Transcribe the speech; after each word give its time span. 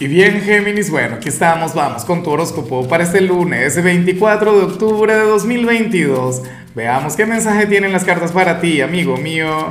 Y 0.00 0.08
bien, 0.08 0.40
Géminis, 0.40 0.90
bueno, 0.90 1.14
aquí 1.16 1.28
estamos, 1.28 1.72
vamos 1.72 2.04
con 2.04 2.24
tu 2.24 2.30
horóscopo 2.30 2.88
para 2.88 3.04
este 3.04 3.20
lunes 3.20 3.80
24 3.80 4.58
de 4.58 4.64
octubre 4.64 5.14
de 5.14 5.20
2022. 5.20 6.42
Veamos 6.74 7.14
qué 7.14 7.26
mensaje 7.26 7.66
tienen 7.66 7.92
las 7.92 8.02
cartas 8.02 8.32
para 8.32 8.60
ti, 8.60 8.80
amigo 8.80 9.16
mío. 9.16 9.70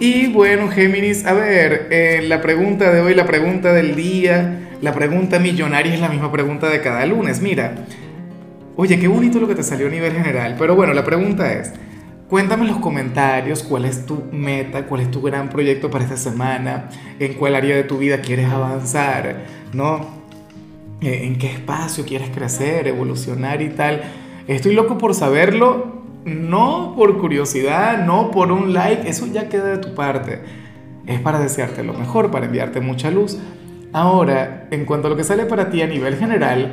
Y 0.00 0.26
bueno, 0.32 0.68
Géminis, 0.68 1.24
a 1.26 1.32
ver, 1.32 1.86
eh, 1.92 2.24
la 2.26 2.42
pregunta 2.42 2.90
de 2.90 3.02
hoy, 3.02 3.14
la 3.14 3.24
pregunta 3.24 3.72
del 3.72 3.94
día, 3.94 4.68
la 4.82 4.92
pregunta 4.92 5.38
millonaria 5.38 5.94
es 5.94 6.00
la 6.00 6.08
misma 6.08 6.32
pregunta 6.32 6.68
de 6.68 6.80
cada 6.80 7.06
lunes. 7.06 7.40
Mira, 7.40 7.86
oye, 8.74 8.98
qué 8.98 9.06
bonito 9.06 9.38
lo 9.38 9.46
que 9.46 9.54
te 9.54 9.62
salió 9.62 9.86
a 9.86 9.90
nivel 9.90 10.12
general, 10.12 10.56
pero 10.58 10.74
bueno, 10.74 10.92
la 10.92 11.04
pregunta 11.04 11.52
es, 11.52 11.72
Cuéntame 12.28 12.62
en 12.62 12.68
los 12.68 12.78
comentarios 12.78 13.62
cuál 13.62 13.84
es 13.84 14.06
tu 14.06 14.24
meta, 14.32 14.86
cuál 14.86 15.02
es 15.02 15.10
tu 15.10 15.20
gran 15.20 15.50
proyecto 15.50 15.90
para 15.90 16.04
esta 16.04 16.16
semana, 16.16 16.88
en 17.18 17.34
cuál 17.34 17.54
área 17.54 17.76
de 17.76 17.84
tu 17.84 17.98
vida 17.98 18.22
quieres 18.22 18.50
avanzar, 18.50 19.44
¿no? 19.74 20.00
Eh, 21.02 21.26
en 21.26 21.36
qué 21.36 21.48
espacio 21.48 22.06
quieres 22.06 22.30
crecer, 22.30 22.88
evolucionar 22.88 23.60
y 23.60 23.68
tal. 23.68 24.00
Estoy 24.48 24.74
loco 24.74 24.96
por 24.96 25.14
saberlo, 25.14 26.02
no 26.24 26.94
por 26.96 27.18
curiosidad, 27.18 28.06
no 28.06 28.30
por 28.30 28.50
un 28.52 28.72
like, 28.72 29.06
eso 29.06 29.26
ya 29.26 29.50
queda 29.50 29.66
de 29.66 29.78
tu 29.78 29.94
parte. 29.94 30.40
Es 31.06 31.20
para 31.20 31.38
desearte 31.38 31.84
lo 31.84 31.92
mejor, 31.92 32.30
para 32.30 32.46
enviarte 32.46 32.80
mucha 32.80 33.10
luz. 33.10 33.38
Ahora, 33.92 34.66
en 34.70 34.86
cuanto 34.86 35.08
a 35.08 35.10
lo 35.10 35.16
que 35.16 35.24
sale 35.24 35.44
para 35.44 35.68
ti 35.68 35.82
a 35.82 35.86
nivel 35.86 36.16
general, 36.16 36.72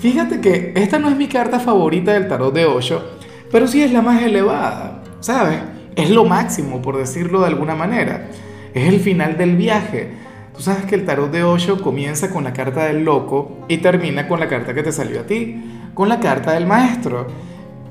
fíjate 0.00 0.40
que 0.40 0.72
esta 0.74 0.98
no 0.98 1.08
es 1.08 1.16
mi 1.16 1.28
carta 1.28 1.60
favorita 1.60 2.12
del 2.12 2.26
tarot 2.26 2.52
de 2.52 2.66
Osho 2.66 3.19
pero 3.50 3.66
sí 3.66 3.82
es 3.82 3.92
la 3.92 4.02
más 4.02 4.22
elevada, 4.22 5.02
¿sabes? 5.20 5.58
Es 5.96 6.10
lo 6.10 6.24
máximo, 6.24 6.80
por 6.80 6.96
decirlo 6.96 7.40
de 7.40 7.48
alguna 7.48 7.74
manera. 7.74 8.28
Es 8.74 8.88
el 8.88 9.00
final 9.00 9.36
del 9.36 9.56
viaje. 9.56 10.08
Tú 10.54 10.62
sabes 10.62 10.84
que 10.84 10.94
el 10.94 11.04
tarot 11.04 11.30
de 11.30 11.42
Osho 11.42 11.82
comienza 11.82 12.30
con 12.30 12.44
la 12.44 12.52
carta 12.52 12.84
del 12.84 13.04
loco 13.04 13.64
y 13.68 13.78
termina 13.78 14.28
con 14.28 14.40
la 14.40 14.48
carta 14.48 14.74
que 14.74 14.82
te 14.82 14.92
salió 14.92 15.20
a 15.20 15.24
ti, 15.24 15.62
con 15.94 16.08
la 16.08 16.20
carta 16.20 16.52
del 16.52 16.66
maestro. 16.66 17.26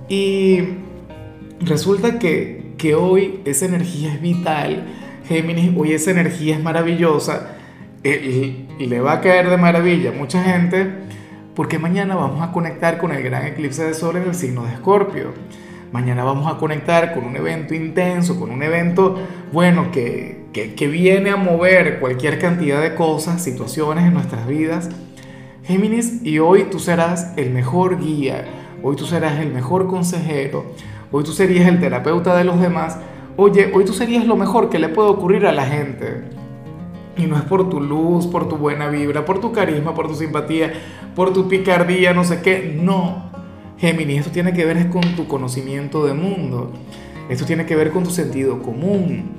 Y 0.07 0.61
resulta 1.59 2.19
que, 2.19 2.73
que 2.77 2.95
hoy 2.95 3.41
esa 3.45 3.65
energía 3.65 4.13
es 4.13 4.21
vital, 4.21 4.85
Géminis, 5.27 5.71
hoy 5.77 5.93
esa 5.93 6.11
energía 6.11 6.55
es 6.55 6.63
maravillosa 6.63 7.55
eh, 8.03 8.65
y 8.79 8.85
le 8.85 9.01
va 9.01 9.13
a 9.13 9.21
caer 9.21 9.49
de 9.49 9.57
maravilla 9.57 10.11
mucha 10.11 10.41
gente 10.41 10.87
porque 11.59 11.77
mañana 11.77 12.15
vamos 12.15 12.41
a 12.41 12.53
conectar 12.53 12.97
con 12.99 13.11
el 13.11 13.21
gran 13.21 13.45
eclipse 13.45 13.83
de 13.83 13.93
sol 13.93 14.15
en 14.15 14.23
el 14.23 14.33
signo 14.33 14.63
de 14.63 14.75
Escorpio. 14.75 15.33
Mañana 15.91 16.23
vamos 16.23 16.49
a 16.49 16.57
conectar 16.57 17.13
con 17.13 17.25
un 17.25 17.35
evento 17.35 17.75
intenso, 17.75 18.39
con 18.39 18.49
un 18.49 18.63
evento, 18.63 19.17
bueno, 19.51 19.91
que, 19.91 20.45
que, 20.53 20.73
que 20.73 20.87
viene 20.87 21.31
a 21.31 21.35
mover 21.35 21.99
cualquier 21.99 22.39
cantidad 22.39 22.81
de 22.81 22.95
cosas, 22.95 23.43
situaciones 23.43 24.05
en 24.05 24.13
nuestras 24.13 24.47
vidas. 24.47 24.89
Géminis, 25.65 26.25
y 26.25 26.39
hoy 26.39 26.67
tú 26.71 26.79
serás 26.79 27.33
el 27.35 27.49
mejor 27.49 27.99
guía, 27.99 28.45
hoy 28.81 28.95
tú 28.95 29.05
serás 29.05 29.41
el 29.41 29.51
mejor 29.51 29.87
consejero, 29.87 30.63
hoy 31.11 31.25
tú 31.25 31.33
serías 31.33 31.67
el 31.67 31.81
terapeuta 31.81 32.37
de 32.37 32.45
los 32.45 32.61
demás. 32.61 32.97
Oye, 33.35 33.69
hoy 33.75 33.83
tú 33.83 33.91
serías 33.91 34.25
lo 34.25 34.37
mejor 34.37 34.69
que 34.69 34.79
le 34.79 34.87
puede 34.87 35.09
ocurrir 35.09 35.45
a 35.45 35.51
la 35.51 35.65
gente. 35.65 36.21
Y 37.19 37.27
no 37.27 37.35
es 37.35 37.43
por 37.43 37.69
tu 37.69 37.81
luz, 37.81 38.27
por 38.27 38.47
tu 38.47 38.55
buena 38.55 38.87
vibra, 38.87 39.25
por 39.25 39.41
tu 39.41 39.51
carisma, 39.51 39.93
por 39.93 40.07
tu 40.07 40.15
simpatía, 40.15 40.71
por 41.15 41.33
tu 41.33 41.49
picardía, 41.49 42.13
no 42.13 42.23
sé 42.23 42.41
qué. 42.41 42.77
No. 42.81 43.29
Géminis, 43.77 44.19
esto 44.19 44.31
tiene 44.31 44.53
que 44.53 44.65
ver 44.65 44.89
con 44.89 45.01
tu 45.15 45.27
conocimiento 45.27 46.05
de 46.05 46.13
mundo. 46.13 46.71
Esto 47.29 47.45
tiene 47.45 47.65
que 47.65 47.75
ver 47.75 47.91
con 47.91 48.05
tu 48.05 48.09
sentido 48.09 48.61
común. 48.61 49.31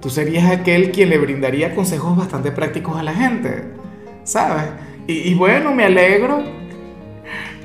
Tú 0.00 0.10
serías 0.10 0.48
aquel 0.50 0.92
quien 0.92 1.10
le 1.10 1.18
brindaría 1.18 1.74
consejos 1.74 2.16
bastante 2.16 2.52
prácticos 2.52 2.96
a 2.96 3.02
la 3.02 3.12
gente. 3.12 3.64
¿Sabes? 4.22 4.64
Y, 5.06 5.34
bueno, 5.34 5.74
me 5.74 5.84
alegro. 5.84 6.42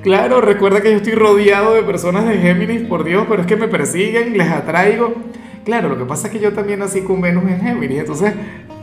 Claro, 0.02 0.42
recuerda 0.42 0.82
que 0.82 0.92
yo 0.92 0.98
estoy 0.98 1.14
rodeado 1.14 1.76
de 1.76 1.84
personas 1.84 2.26
de 2.26 2.38
Géminis, 2.38 2.82
por 2.84 3.04
Dios, 3.04 3.26
pero 3.30 3.42
es 3.42 3.48
que 3.48 3.56
me 3.56 3.68
persiguen, 3.68 4.38
les 4.38 4.50
atraigo. 4.50 5.14
Claro, 5.66 5.90
lo 5.90 5.98
que 5.98 6.06
pasa 6.06 6.28
es 6.28 6.34
que 6.34 6.40
yo 6.40 6.54
también 6.54 6.80
nací 6.80 7.02
con 7.02 7.22
Venus 7.22 7.46
en 7.46 7.62
Géminis, 7.62 8.00
entonces 8.00 8.34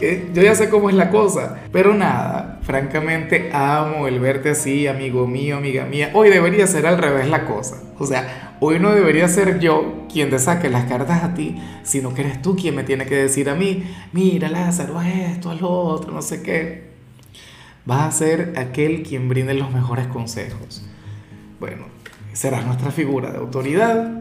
yo 0.01 0.43
ya 0.43 0.55
sé 0.55 0.71
cómo 0.71 0.89
es 0.89 0.97
la 0.97 1.11
cosa. 1.11 1.59
Pero 1.73 1.95
nada, 1.95 2.61
francamente 2.63 3.51
amo 3.53 4.09
el 4.09 4.21
verte 4.21 4.51
así, 4.51 4.87
amigo 4.87 5.27
mío, 5.27 5.59
amiga 5.59 5.85
mía. 5.85 6.11
Hoy 6.15 6.31
debería 6.31 6.67
ser 6.67 6.87
al 6.87 6.99
revés 6.99 7.29
la 7.29 7.45
cosa. 7.45 7.83
O 7.99 8.07
sea, 8.07 8.57
hoy 8.61 8.79
no 8.79 8.93
debería 8.93 9.29
ser 9.29 9.61
yo 9.61 10.07
quien 10.11 10.31
te 10.31 10.39
saque 10.39 10.71
las 10.71 10.85
cartas 10.85 11.23
a 11.23 11.35
ti, 11.35 11.61
sino 11.83 12.15
que 12.15 12.23
eres 12.23 12.43
tú 12.43 12.57
quien 12.57 12.75
me 12.75 12.85
tiene 12.85 13.07
que 13.07 13.17
decir 13.17 13.51
a 13.51 13.55
mí, 13.55 13.85
mira 14.13 14.49
Lázaro, 14.49 14.99
a 14.99 15.09
esto, 15.09 15.51
a 15.51 15.55
lo 15.55 15.71
otro, 15.71 16.13
no 16.13 16.23
sé 16.23 16.43
qué. 16.43 16.91
Vas 17.85 18.15
a 18.15 18.19
ser 18.19 18.55
aquel 18.57 19.03
quien 19.03 19.29
brinde 19.29 19.55
los 19.55 19.71
mejores 19.73 20.07
consejos. 20.07 20.83
Bueno, 21.59 21.87
serás 22.33 22.65
nuestra 22.65 22.91
figura 22.91 23.31
de 23.31 23.39
autoridad 23.39 24.21